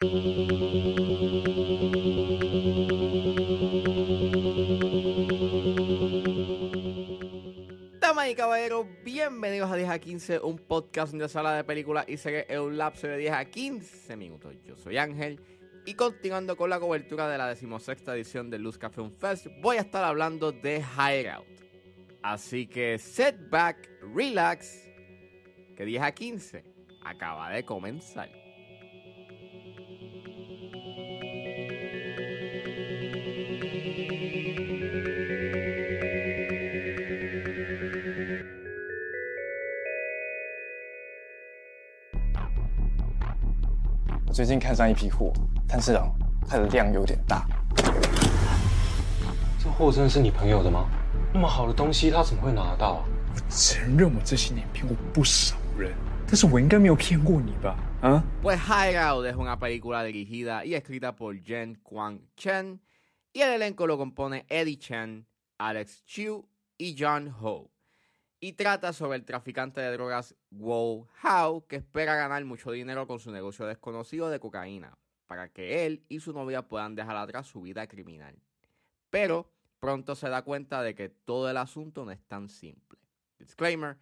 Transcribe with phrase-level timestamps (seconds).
[0.00, 0.14] Damas
[8.30, 12.46] y caballeros, bienvenidos a 10 a 15, un podcast de sala de películas y series
[12.48, 14.54] en un lapso de 10 a 15 minutos.
[14.64, 15.38] Yo soy Ángel
[15.84, 19.80] y continuando con la cobertura de la decimosexta edición del Luz Café Fest, voy a
[19.80, 21.44] estar hablando de Hideout.
[22.22, 24.90] Así que set back, relax,
[25.76, 26.64] que 10 a 15
[27.04, 28.39] acaba de comenzar.
[44.40, 45.30] 最近看上一批货，
[45.68, 46.10] 但是啊，
[46.48, 47.46] 它的量有点大。
[49.62, 50.88] 这货真的是你朋友的吗？
[51.34, 53.04] 那么好的东西，他怎么会拿得到啊？
[53.34, 55.92] 我承认我这些年骗过不少人，
[56.26, 57.76] 但是我应该没有骗过你吧？
[58.00, 62.80] 啊？Pues Hideout es una película dirigida y escrita por Jen Kwang Chen
[63.34, 65.26] y el elenco lo compone Eddie Chen,
[65.58, 66.46] Alex Chu
[66.78, 67.69] y John Ho.
[68.40, 73.20] Y trata sobre el traficante de drogas Wow How que espera ganar mucho dinero con
[73.20, 74.96] su negocio desconocido de cocaína
[75.26, 78.34] para que él y su novia puedan dejar atrás su vida criminal.
[79.10, 82.98] Pero pronto se da cuenta de que todo el asunto no es tan simple.
[83.38, 83.98] Disclaimer,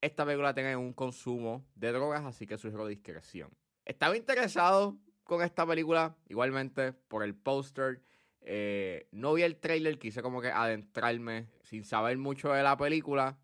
[0.00, 3.50] esta película tiene un consumo de drogas, así que sugiero discreción.
[3.84, 8.02] Estaba interesado con esta película, igualmente, por el póster.
[8.40, 13.38] Eh, no vi el trailer, quise como que adentrarme sin saber mucho de la película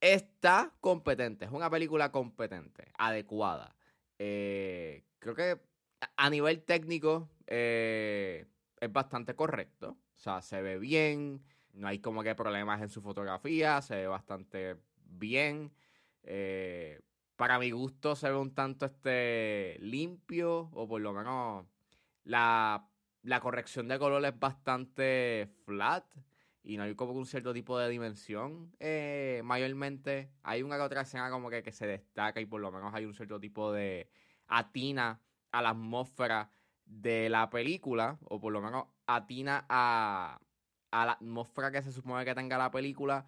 [0.00, 3.76] está competente, es una película competente, adecuada.
[4.18, 5.60] Eh, creo que
[6.16, 8.46] a nivel técnico eh,
[8.80, 9.98] es bastante correcto.
[10.14, 14.06] O sea, se ve bien, no hay como que problemas en su fotografía, se ve
[14.06, 15.72] bastante bien.
[16.22, 17.00] Eh,
[17.36, 21.66] para mi gusto se ve un tanto este limpio, o por lo menos
[22.24, 22.86] la,
[23.22, 26.04] la corrección de color es bastante flat
[26.62, 28.74] y no hay como un cierto tipo de dimensión.
[28.80, 32.70] Eh, mayormente hay una que otra escena como que, que se destaca y por lo
[32.70, 34.10] menos hay un cierto tipo de
[34.46, 35.20] atina
[35.52, 36.50] a la atmósfera
[36.84, 40.40] de la película, o por lo menos atina a,
[40.90, 43.26] a la atmósfera que se supone que tenga la película.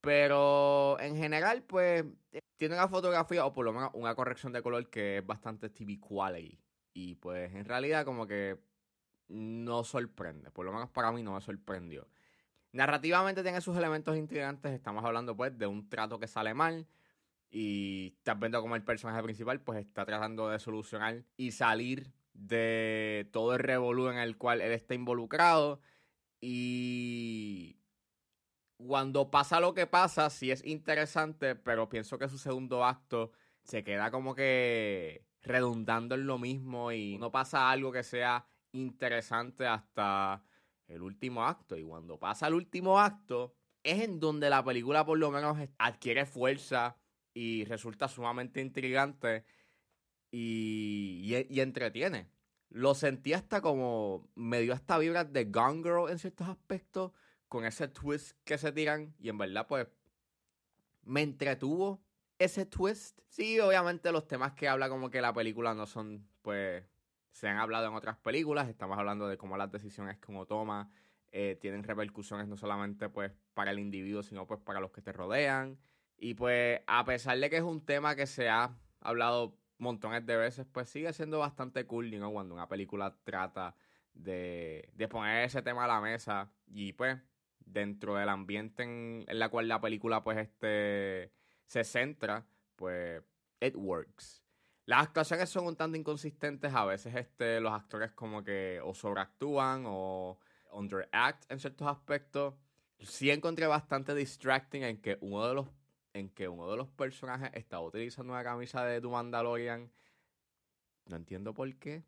[0.00, 2.04] Pero en general, pues,
[2.56, 5.98] tiene una fotografía o por lo menos una corrección de color que es bastante TV
[6.00, 6.58] quality.
[6.94, 8.58] Y pues en realidad como que
[9.28, 10.50] no sorprende.
[10.50, 12.08] Por lo menos para mí no me sorprendió.
[12.72, 14.72] Narrativamente tiene sus elementos intrigantes.
[14.72, 16.86] Estamos hablando pues de un trato que sale mal.
[17.50, 23.28] Y estás viendo como el personaje principal pues está tratando de solucionar y salir de
[23.32, 25.80] todo el revolú en el cual él está involucrado.
[26.40, 27.76] Y
[28.76, 33.32] cuando pasa lo que pasa, sí es interesante, pero pienso que su segundo acto
[33.64, 39.66] se queda como que redundando en lo mismo y no pasa algo que sea interesante
[39.66, 40.42] hasta
[40.90, 41.76] el último acto.
[41.76, 46.26] Y cuando pasa el último acto, es en donde la película por lo menos adquiere
[46.26, 46.96] fuerza
[47.32, 49.44] y resulta sumamente intrigante
[50.30, 52.28] y, y, entretiene.
[52.68, 57.12] Lo sentí hasta como me dio esta vibra de Gone Girl en ciertos aspectos,
[57.48, 59.88] con ese twist que se tiran y en verdad pues
[61.02, 62.00] me entretuvo
[62.38, 63.18] ese twist.
[63.28, 66.84] Sí, obviamente los temas que habla como que la película no son pues
[67.30, 70.90] se han hablado en otras películas, estamos hablando de cómo las decisiones que uno toma
[71.32, 75.12] eh, tienen repercusiones no solamente pues para el individuo, sino pues para los que te
[75.12, 75.78] rodean.
[76.16, 80.36] Y pues a pesar de que es un tema que se ha hablado montones de
[80.36, 82.32] veces, pues sigue siendo bastante cool, ¿no?
[82.32, 83.74] Cuando una película trata
[84.12, 87.18] de, de poner ese tema a la mesa y pues
[87.60, 91.32] dentro del ambiente en, en la cual la película pues este
[91.66, 92.44] se centra,
[92.76, 93.22] pues
[93.60, 94.42] it works.
[94.90, 96.74] Las actuaciones son un tanto inconsistentes.
[96.74, 100.36] A veces este, los actores como que o sobreactúan o
[100.72, 102.54] underact en ciertos aspectos.
[102.98, 105.68] Sí encontré bastante distracting en que uno de los
[106.12, 109.92] en que uno de los personajes estaba utilizando una camisa de The Mandalorian.
[111.06, 112.02] No entiendo por qué.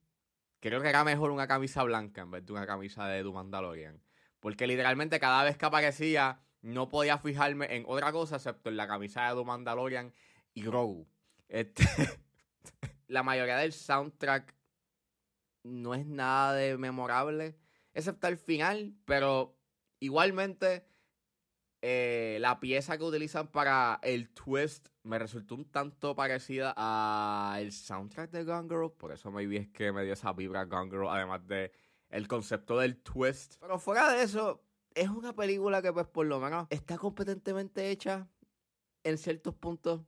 [0.59, 4.03] Creo que era mejor una camisa blanca en vez de una camisa de The Mandalorian.
[4.41, 8.89] Porque literalmente cada vez que aparecía no podía fijarme en otra cosa excepto en la
[8.89, 10.13] camisa de The Mandalorian
[10.53, 11.07] y Grogu.
[11.49, 11.85] Este,
[13.13, 14.57] la mayoría del soundtrack
[15.65, 17.59] no es nada de memorable,
[17.93, 19.55] excepto el final, pero
[20.01, 20.87] igualmente
[21.83, 28.31] eh, la pieza que utilizan para el twist me resultó un tanto parecida al soundtrack
[28.31, 31.71] de Gone por eso vi es que me dio esa vibra Gone además de
[32.09, 33.57] el concepto del twist.
[33.61, 34.65] Pero fuera de eso,
[34.95, 38.27] es una película que pues por lo menos está competentemente hecha
[39.05, 40.03] en ciertos puntos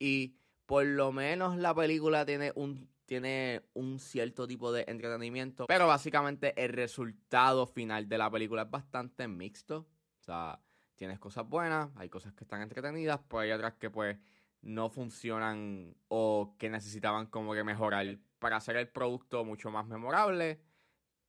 [0.00, 0.38] y
[0.68, 6.52] por lo menos la película tiene un tiene un cierto tipo de entretenimiento, pero básicamente
[6.62, 9.88] el resultado final de la película es bastante mixto.
[10.20, 10.60] O sea,
[10.94, 14.18] tienes cosas buenas, hay cosas que están entretenidas, pero hay otras que pues
[14.60, 20.60] no funcionan o que necesitaban como que mejorar para hacer el producto mucho más memorable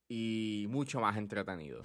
[0.10, 1.82] y mucho más entretenido.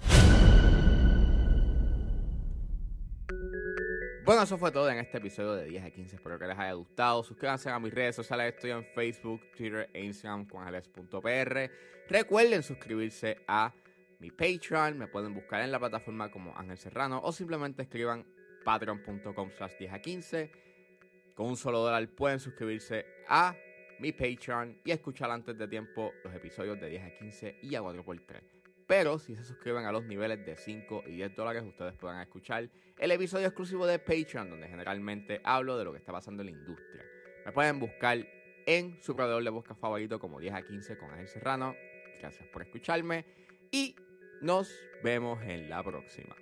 [4.25, 6.15] Bueno, eso fue todo en este episodio de 10 a 15.
[6.15, 7.21] Espero que les haya gustado.
[7.21, 8.55] Suscríbanse a mis redes sociales.
[8.55, 11.69] Estoy en Facebook, Twitter e Instagram con alex.pr.
[12.09, 13.71] Recuerden suscribirse a
[14.19, 14.97] mi Patreon.
[14.97, 18.25] Me pueden buscar en la plataforma como Ángel Serrano o simplemente escriban
[18.63, 20.51] patreon.com slash 10 a 15.
[21.35, 23.55] Con un solo dólar pueden suscribirse a
[23.99, 27.81] mi Patreon y escuchar antes de tiempo los episodios de 10 a 15 y a
[27.81, 28.64] 4x3.
[28.87, 32.69] Pero si se suscriben a los niveles de 5 y 10 dólares, ustedes podrán escuchar
[32.97, 36.51] el episodio exclusivo de Patreon, donde generalmente hablo de lo que está pasando en la
[36.51, 37.03] industria.
[37.45, 38.25] Me pueden buscar
[38.65, 41.75] en su proveedor de busca favorito como 10 a 15 con Ángel Serrano.
[42.19, 43.25] Gracias por escucharme
[43.71, 43.95] y
[44.41, 44.71] nos
[45.03, 46.35] vemos en la próxima.